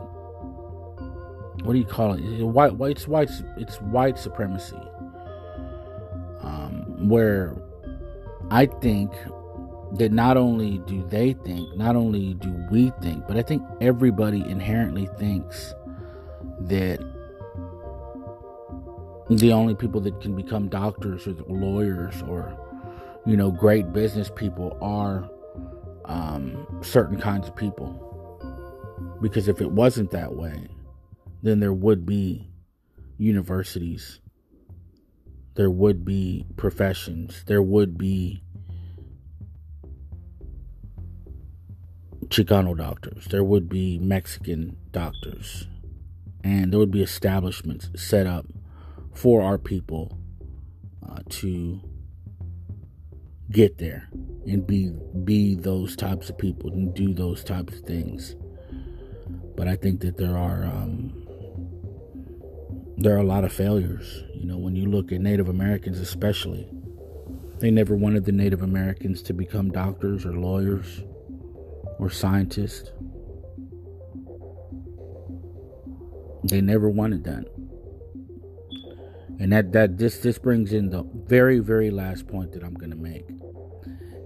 [1.64, 2.22] what do you call it?
[2.22, 4.78] White, white, it's white, it's white supremacy.
[6.42, 7.56] Um, where
[8.50, 9.12] I think
[9.94, 14.42] that not only do they think, not only do we think, but I think everybody
[14.42, 15.74] inherently thinks
[16.62, 17.00] that
[19.30, 22.58] the only people that can become doctors or lawyers or
[23.26, 25.30] you know great business people are
[26.06, 28.04] um, certain kinds of people.
[29.22, 30.68] Because if it wasn't that way
[31.44, 32.50] then there would be
[33.18, 34.20] universities,
[35.58, 38.44] there would be professions, there would be
[42.28, 45.68] Chicano doctors, there would be Mexican doctors,
[46.44, 48.46] and there would be establishments set up
[49.16, 50.20] for our people
[51.10, 51.82] uh, to
[53.50, 54.10] get there
[54.46, 54.92] and be
[55.24, 58.36] be those types of people and do those types of things.
[59.56, 61.17] But I think that there are um,
[62.98, 64.24] there are a lot of failures.
[64.34, 66.68] You know, when you look at Native Americans, especially,
[67.60, 71.04] they never wanted the Native Americans to become doctors or lawyers
[72.00, 72.92] or scientists.
[76.44, 77.46] They never wanted that.
[79.40, 82.96] And that, that this this brings in the very, very last point that I'm gonna
[82.96, 83.28] make.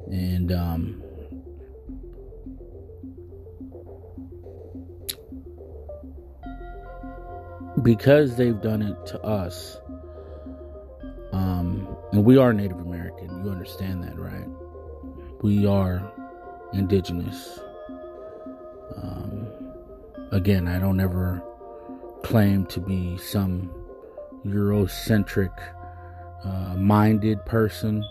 [0.09, 1.03] And um
[7.81, 9.79] because they've done it to us,
[11.31, 14.47] um, and we are Native American, you understand that, right?
[15.41, 16.11] We are
[16.73, 17.59] indigenous.
[18.95, 19.47] Um,
[20.31, 21.41] again, I don't ever
[22.23, 23.71] claim to be some
[24.45, 25.51] Eurocentric
[26.43, 28.03] uh, minded person.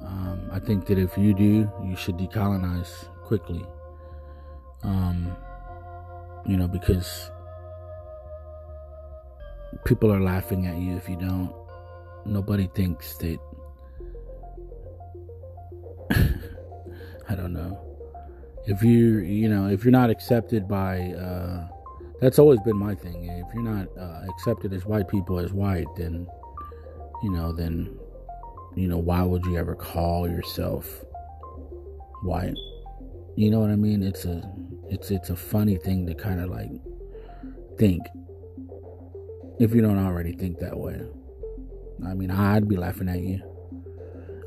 [0.00, 3.64] Um, I think that if you do, you should decolonize quickly.
[4.82, 5.36] Um,
[6.46, 7.30] you know, because
[9.84, 11.54] people are laughing at you if you don't.
[12.24, 13.38] Nobody thinks that.
[17.28, 17.84] I don't know.
[18.66, 21.68] If you, you know, if you're not accepted by, uh,
[22.20, 23.24] that's always been my thing.
[23.24, 26.26] If you're not uh, accepted as white people as white, then,
[27.22, 27.96] you know, then,
[28.74, 31.04] you know, why would you ever call yourself
[32.22, 32.56] white?
[33.36, 34.02] You know what I mean?
[34.02, 34.42] It's a,
[34.90, 36.70] it's it's a funny thing to kind of like
[37.78, 38.02] think
[39.58, 41.00] if you don't already think that way.
[42.06, 43.42] I mean, I'd be laughing at you.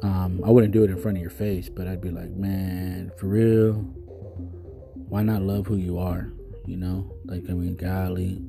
[0.03, 3.11] Um, I wouldn't do it in front of your face, but I'd be like, man,
[3.17, 3.73] for real,
[5.09, 6.31] why not love who you are?
[6.65, 8.41] You know, like I mean, golly.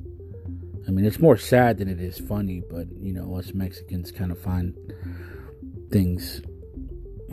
[0.87, 4.31] I mean, it's more sad than it is funny, but you know, us Mexicans kind
[4.31, 4.73] of find
[5.91, 6.41] things.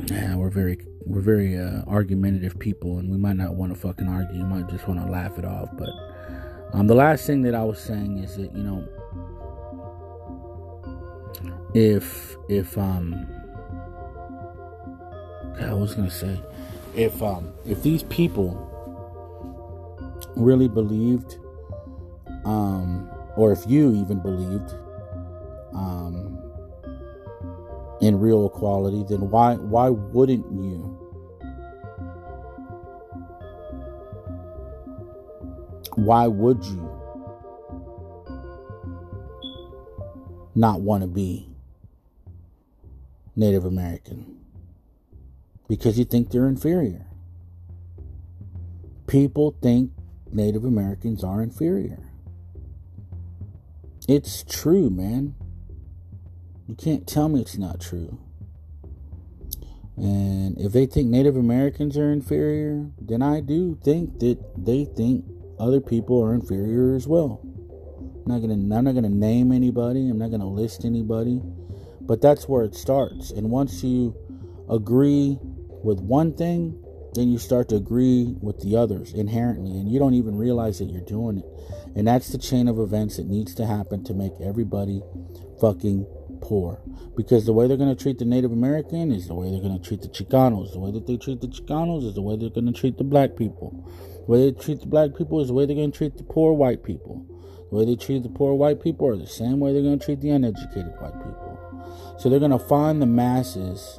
[0.07, 4.09] Yeah, we're very we're very uh, argumentative people, and we might not want to fucking
[4.09, 4.39] argue.
[4.39, 5.70] You might just want to laugh it off.
[5.76, 5.91] But
[6.72, 8.87] um, the last thing that I was saying is that you know
[11.75, 13.27] if if um
[15.61, 16.41] I was gonna say?
[16.97, 18.66] If um if these people
[20.37, 21.39] really believed
[22.45, 24.75] um or if you even believed
[25.75, 26.39] um
[28.01, 30.97] in real equality then why why wouldn't you?
[35.97, 36.89] Why would you
[40.55, 41.50] not want to be
[43.41, 44.36] Native American
[45.66, 47.07] because you think they're inferior.
[49.07, 49.93] People think
[50.30, 52.12] Native Americans are inferior.
[54.07, 55.34] It's true, man.
[56.68, 58.18] You can't tell me it's not true.
[59.97, 65.24] And if they think Native Americans are inferior, then I do think that they think
[65.59, 67.41] other people are inferior as well.
[67.43, 71.41] I'm not gonna I'm not gonna name anybody, I'm not gonna list anybody.
[72.11, 73.31] But that's where it starts.
[73.31, 74.17] And once you
[74.69, 76.77] agree with one thing,
[77.15, 79.79] then you start to agree with the others inherently.
[79.79, 81.45] And you don't even realize that you're doing it.
[81.95, 85.05] And that's the chain of events that needs to happen to make everybody
[85.61, 86.05] fucking
[86.41, 86.83] poor.
[87.17, 89.81] Because the way they're going to treat the Native American is the way they're going
[89.81, 90.73] to treat the Chicanos.
[90.73, 93.05] The way that they treat the Chicanos is the way they're going to treat the
[93.05, 93.89] black people.
[94.27, 96.25] The way they treat the black people is the way they're going to treat the
[96.25, 97.25] poor white people.
[97.71, 100.05] The way they treat the poor white people are the same way they're going to
[100.05, 101.50] treat the uneducated white people.
[102.21, 103.99] So they're going to find the masses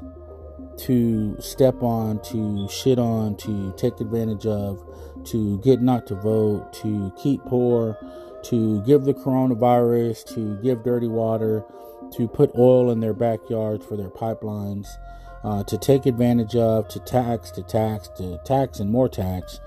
[0.77, 4.79] to step on, to shit on, to take advantage of,
[5.25, 7.97] to get not to vote, to keep poor,
[8.43, 11.65] to give the coronavirus, to give dirty water,
[12.11, 14.85] to put oil in their backyards for their pipelines,
[15.43, 19.59] uh, to take advantage of, to tax, to tax, to tax and more tax,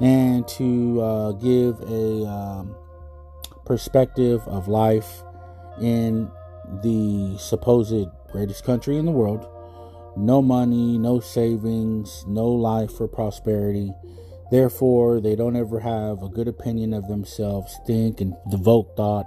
[0.00, 2.74] and to uh, give a um,
[3.64, 5.22] perspective of life
[5.80, 6.28] in
[6.82, 9.46] the supposed greatest country in the world.
[10.16, 13.92] No money, no savings, no life for prosperity.
[14.50, 19.26] Therefore, they don't ever have a good opinion of themselves, think and devote thought,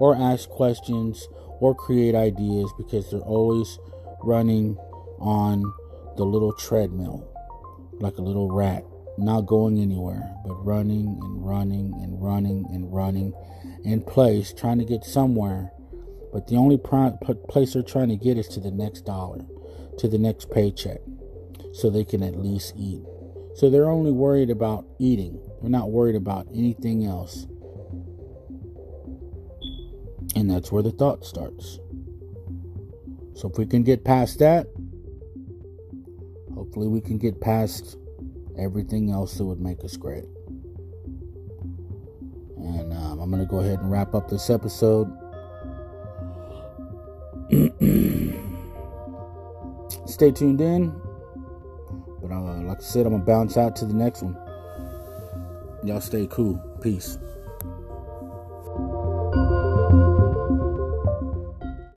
[0.00, 1.28] or ask questions
[1.60, 3.78] or create ideas because they're always
[4.22, 4.76] running
[5.18, 5.62] on
[6.16, 7.28] the little treadmill
[8.00, 8.84] like a little rat,
[9.18, 13.32] not going anywhere, but running and running and running and running
[13.84, 15.72] in place, trying to get somewhere
[16.32, 19.44] but the only place they're trying to get is to the next dollar,
[19.98, 21.00] to the next paycheck,
[21.72, 23.02] so they can at least eat,
[23.54, 25.38] So they're only worried about eating.
[25.60, 27.46] They're not worried about anything else.
[30.34, 31.78] And that's where the thought starts.
[33.34, 34.66] So if we can get past that,
[36.54, 37.98] hopefully we can get past
[38.58, 40.24] everything else that would make us great.
[42.56, 45.10] And um, I'm going to go ahead and wrap up this episode.
[50.06, 50.90] Stay tuned in.
[52.22, 54.36] But uh, like I said, I'm going to bounce out to the next one.
[55.84, 56.54] Y'all stay cool.
[56.80, 57.18] Peace.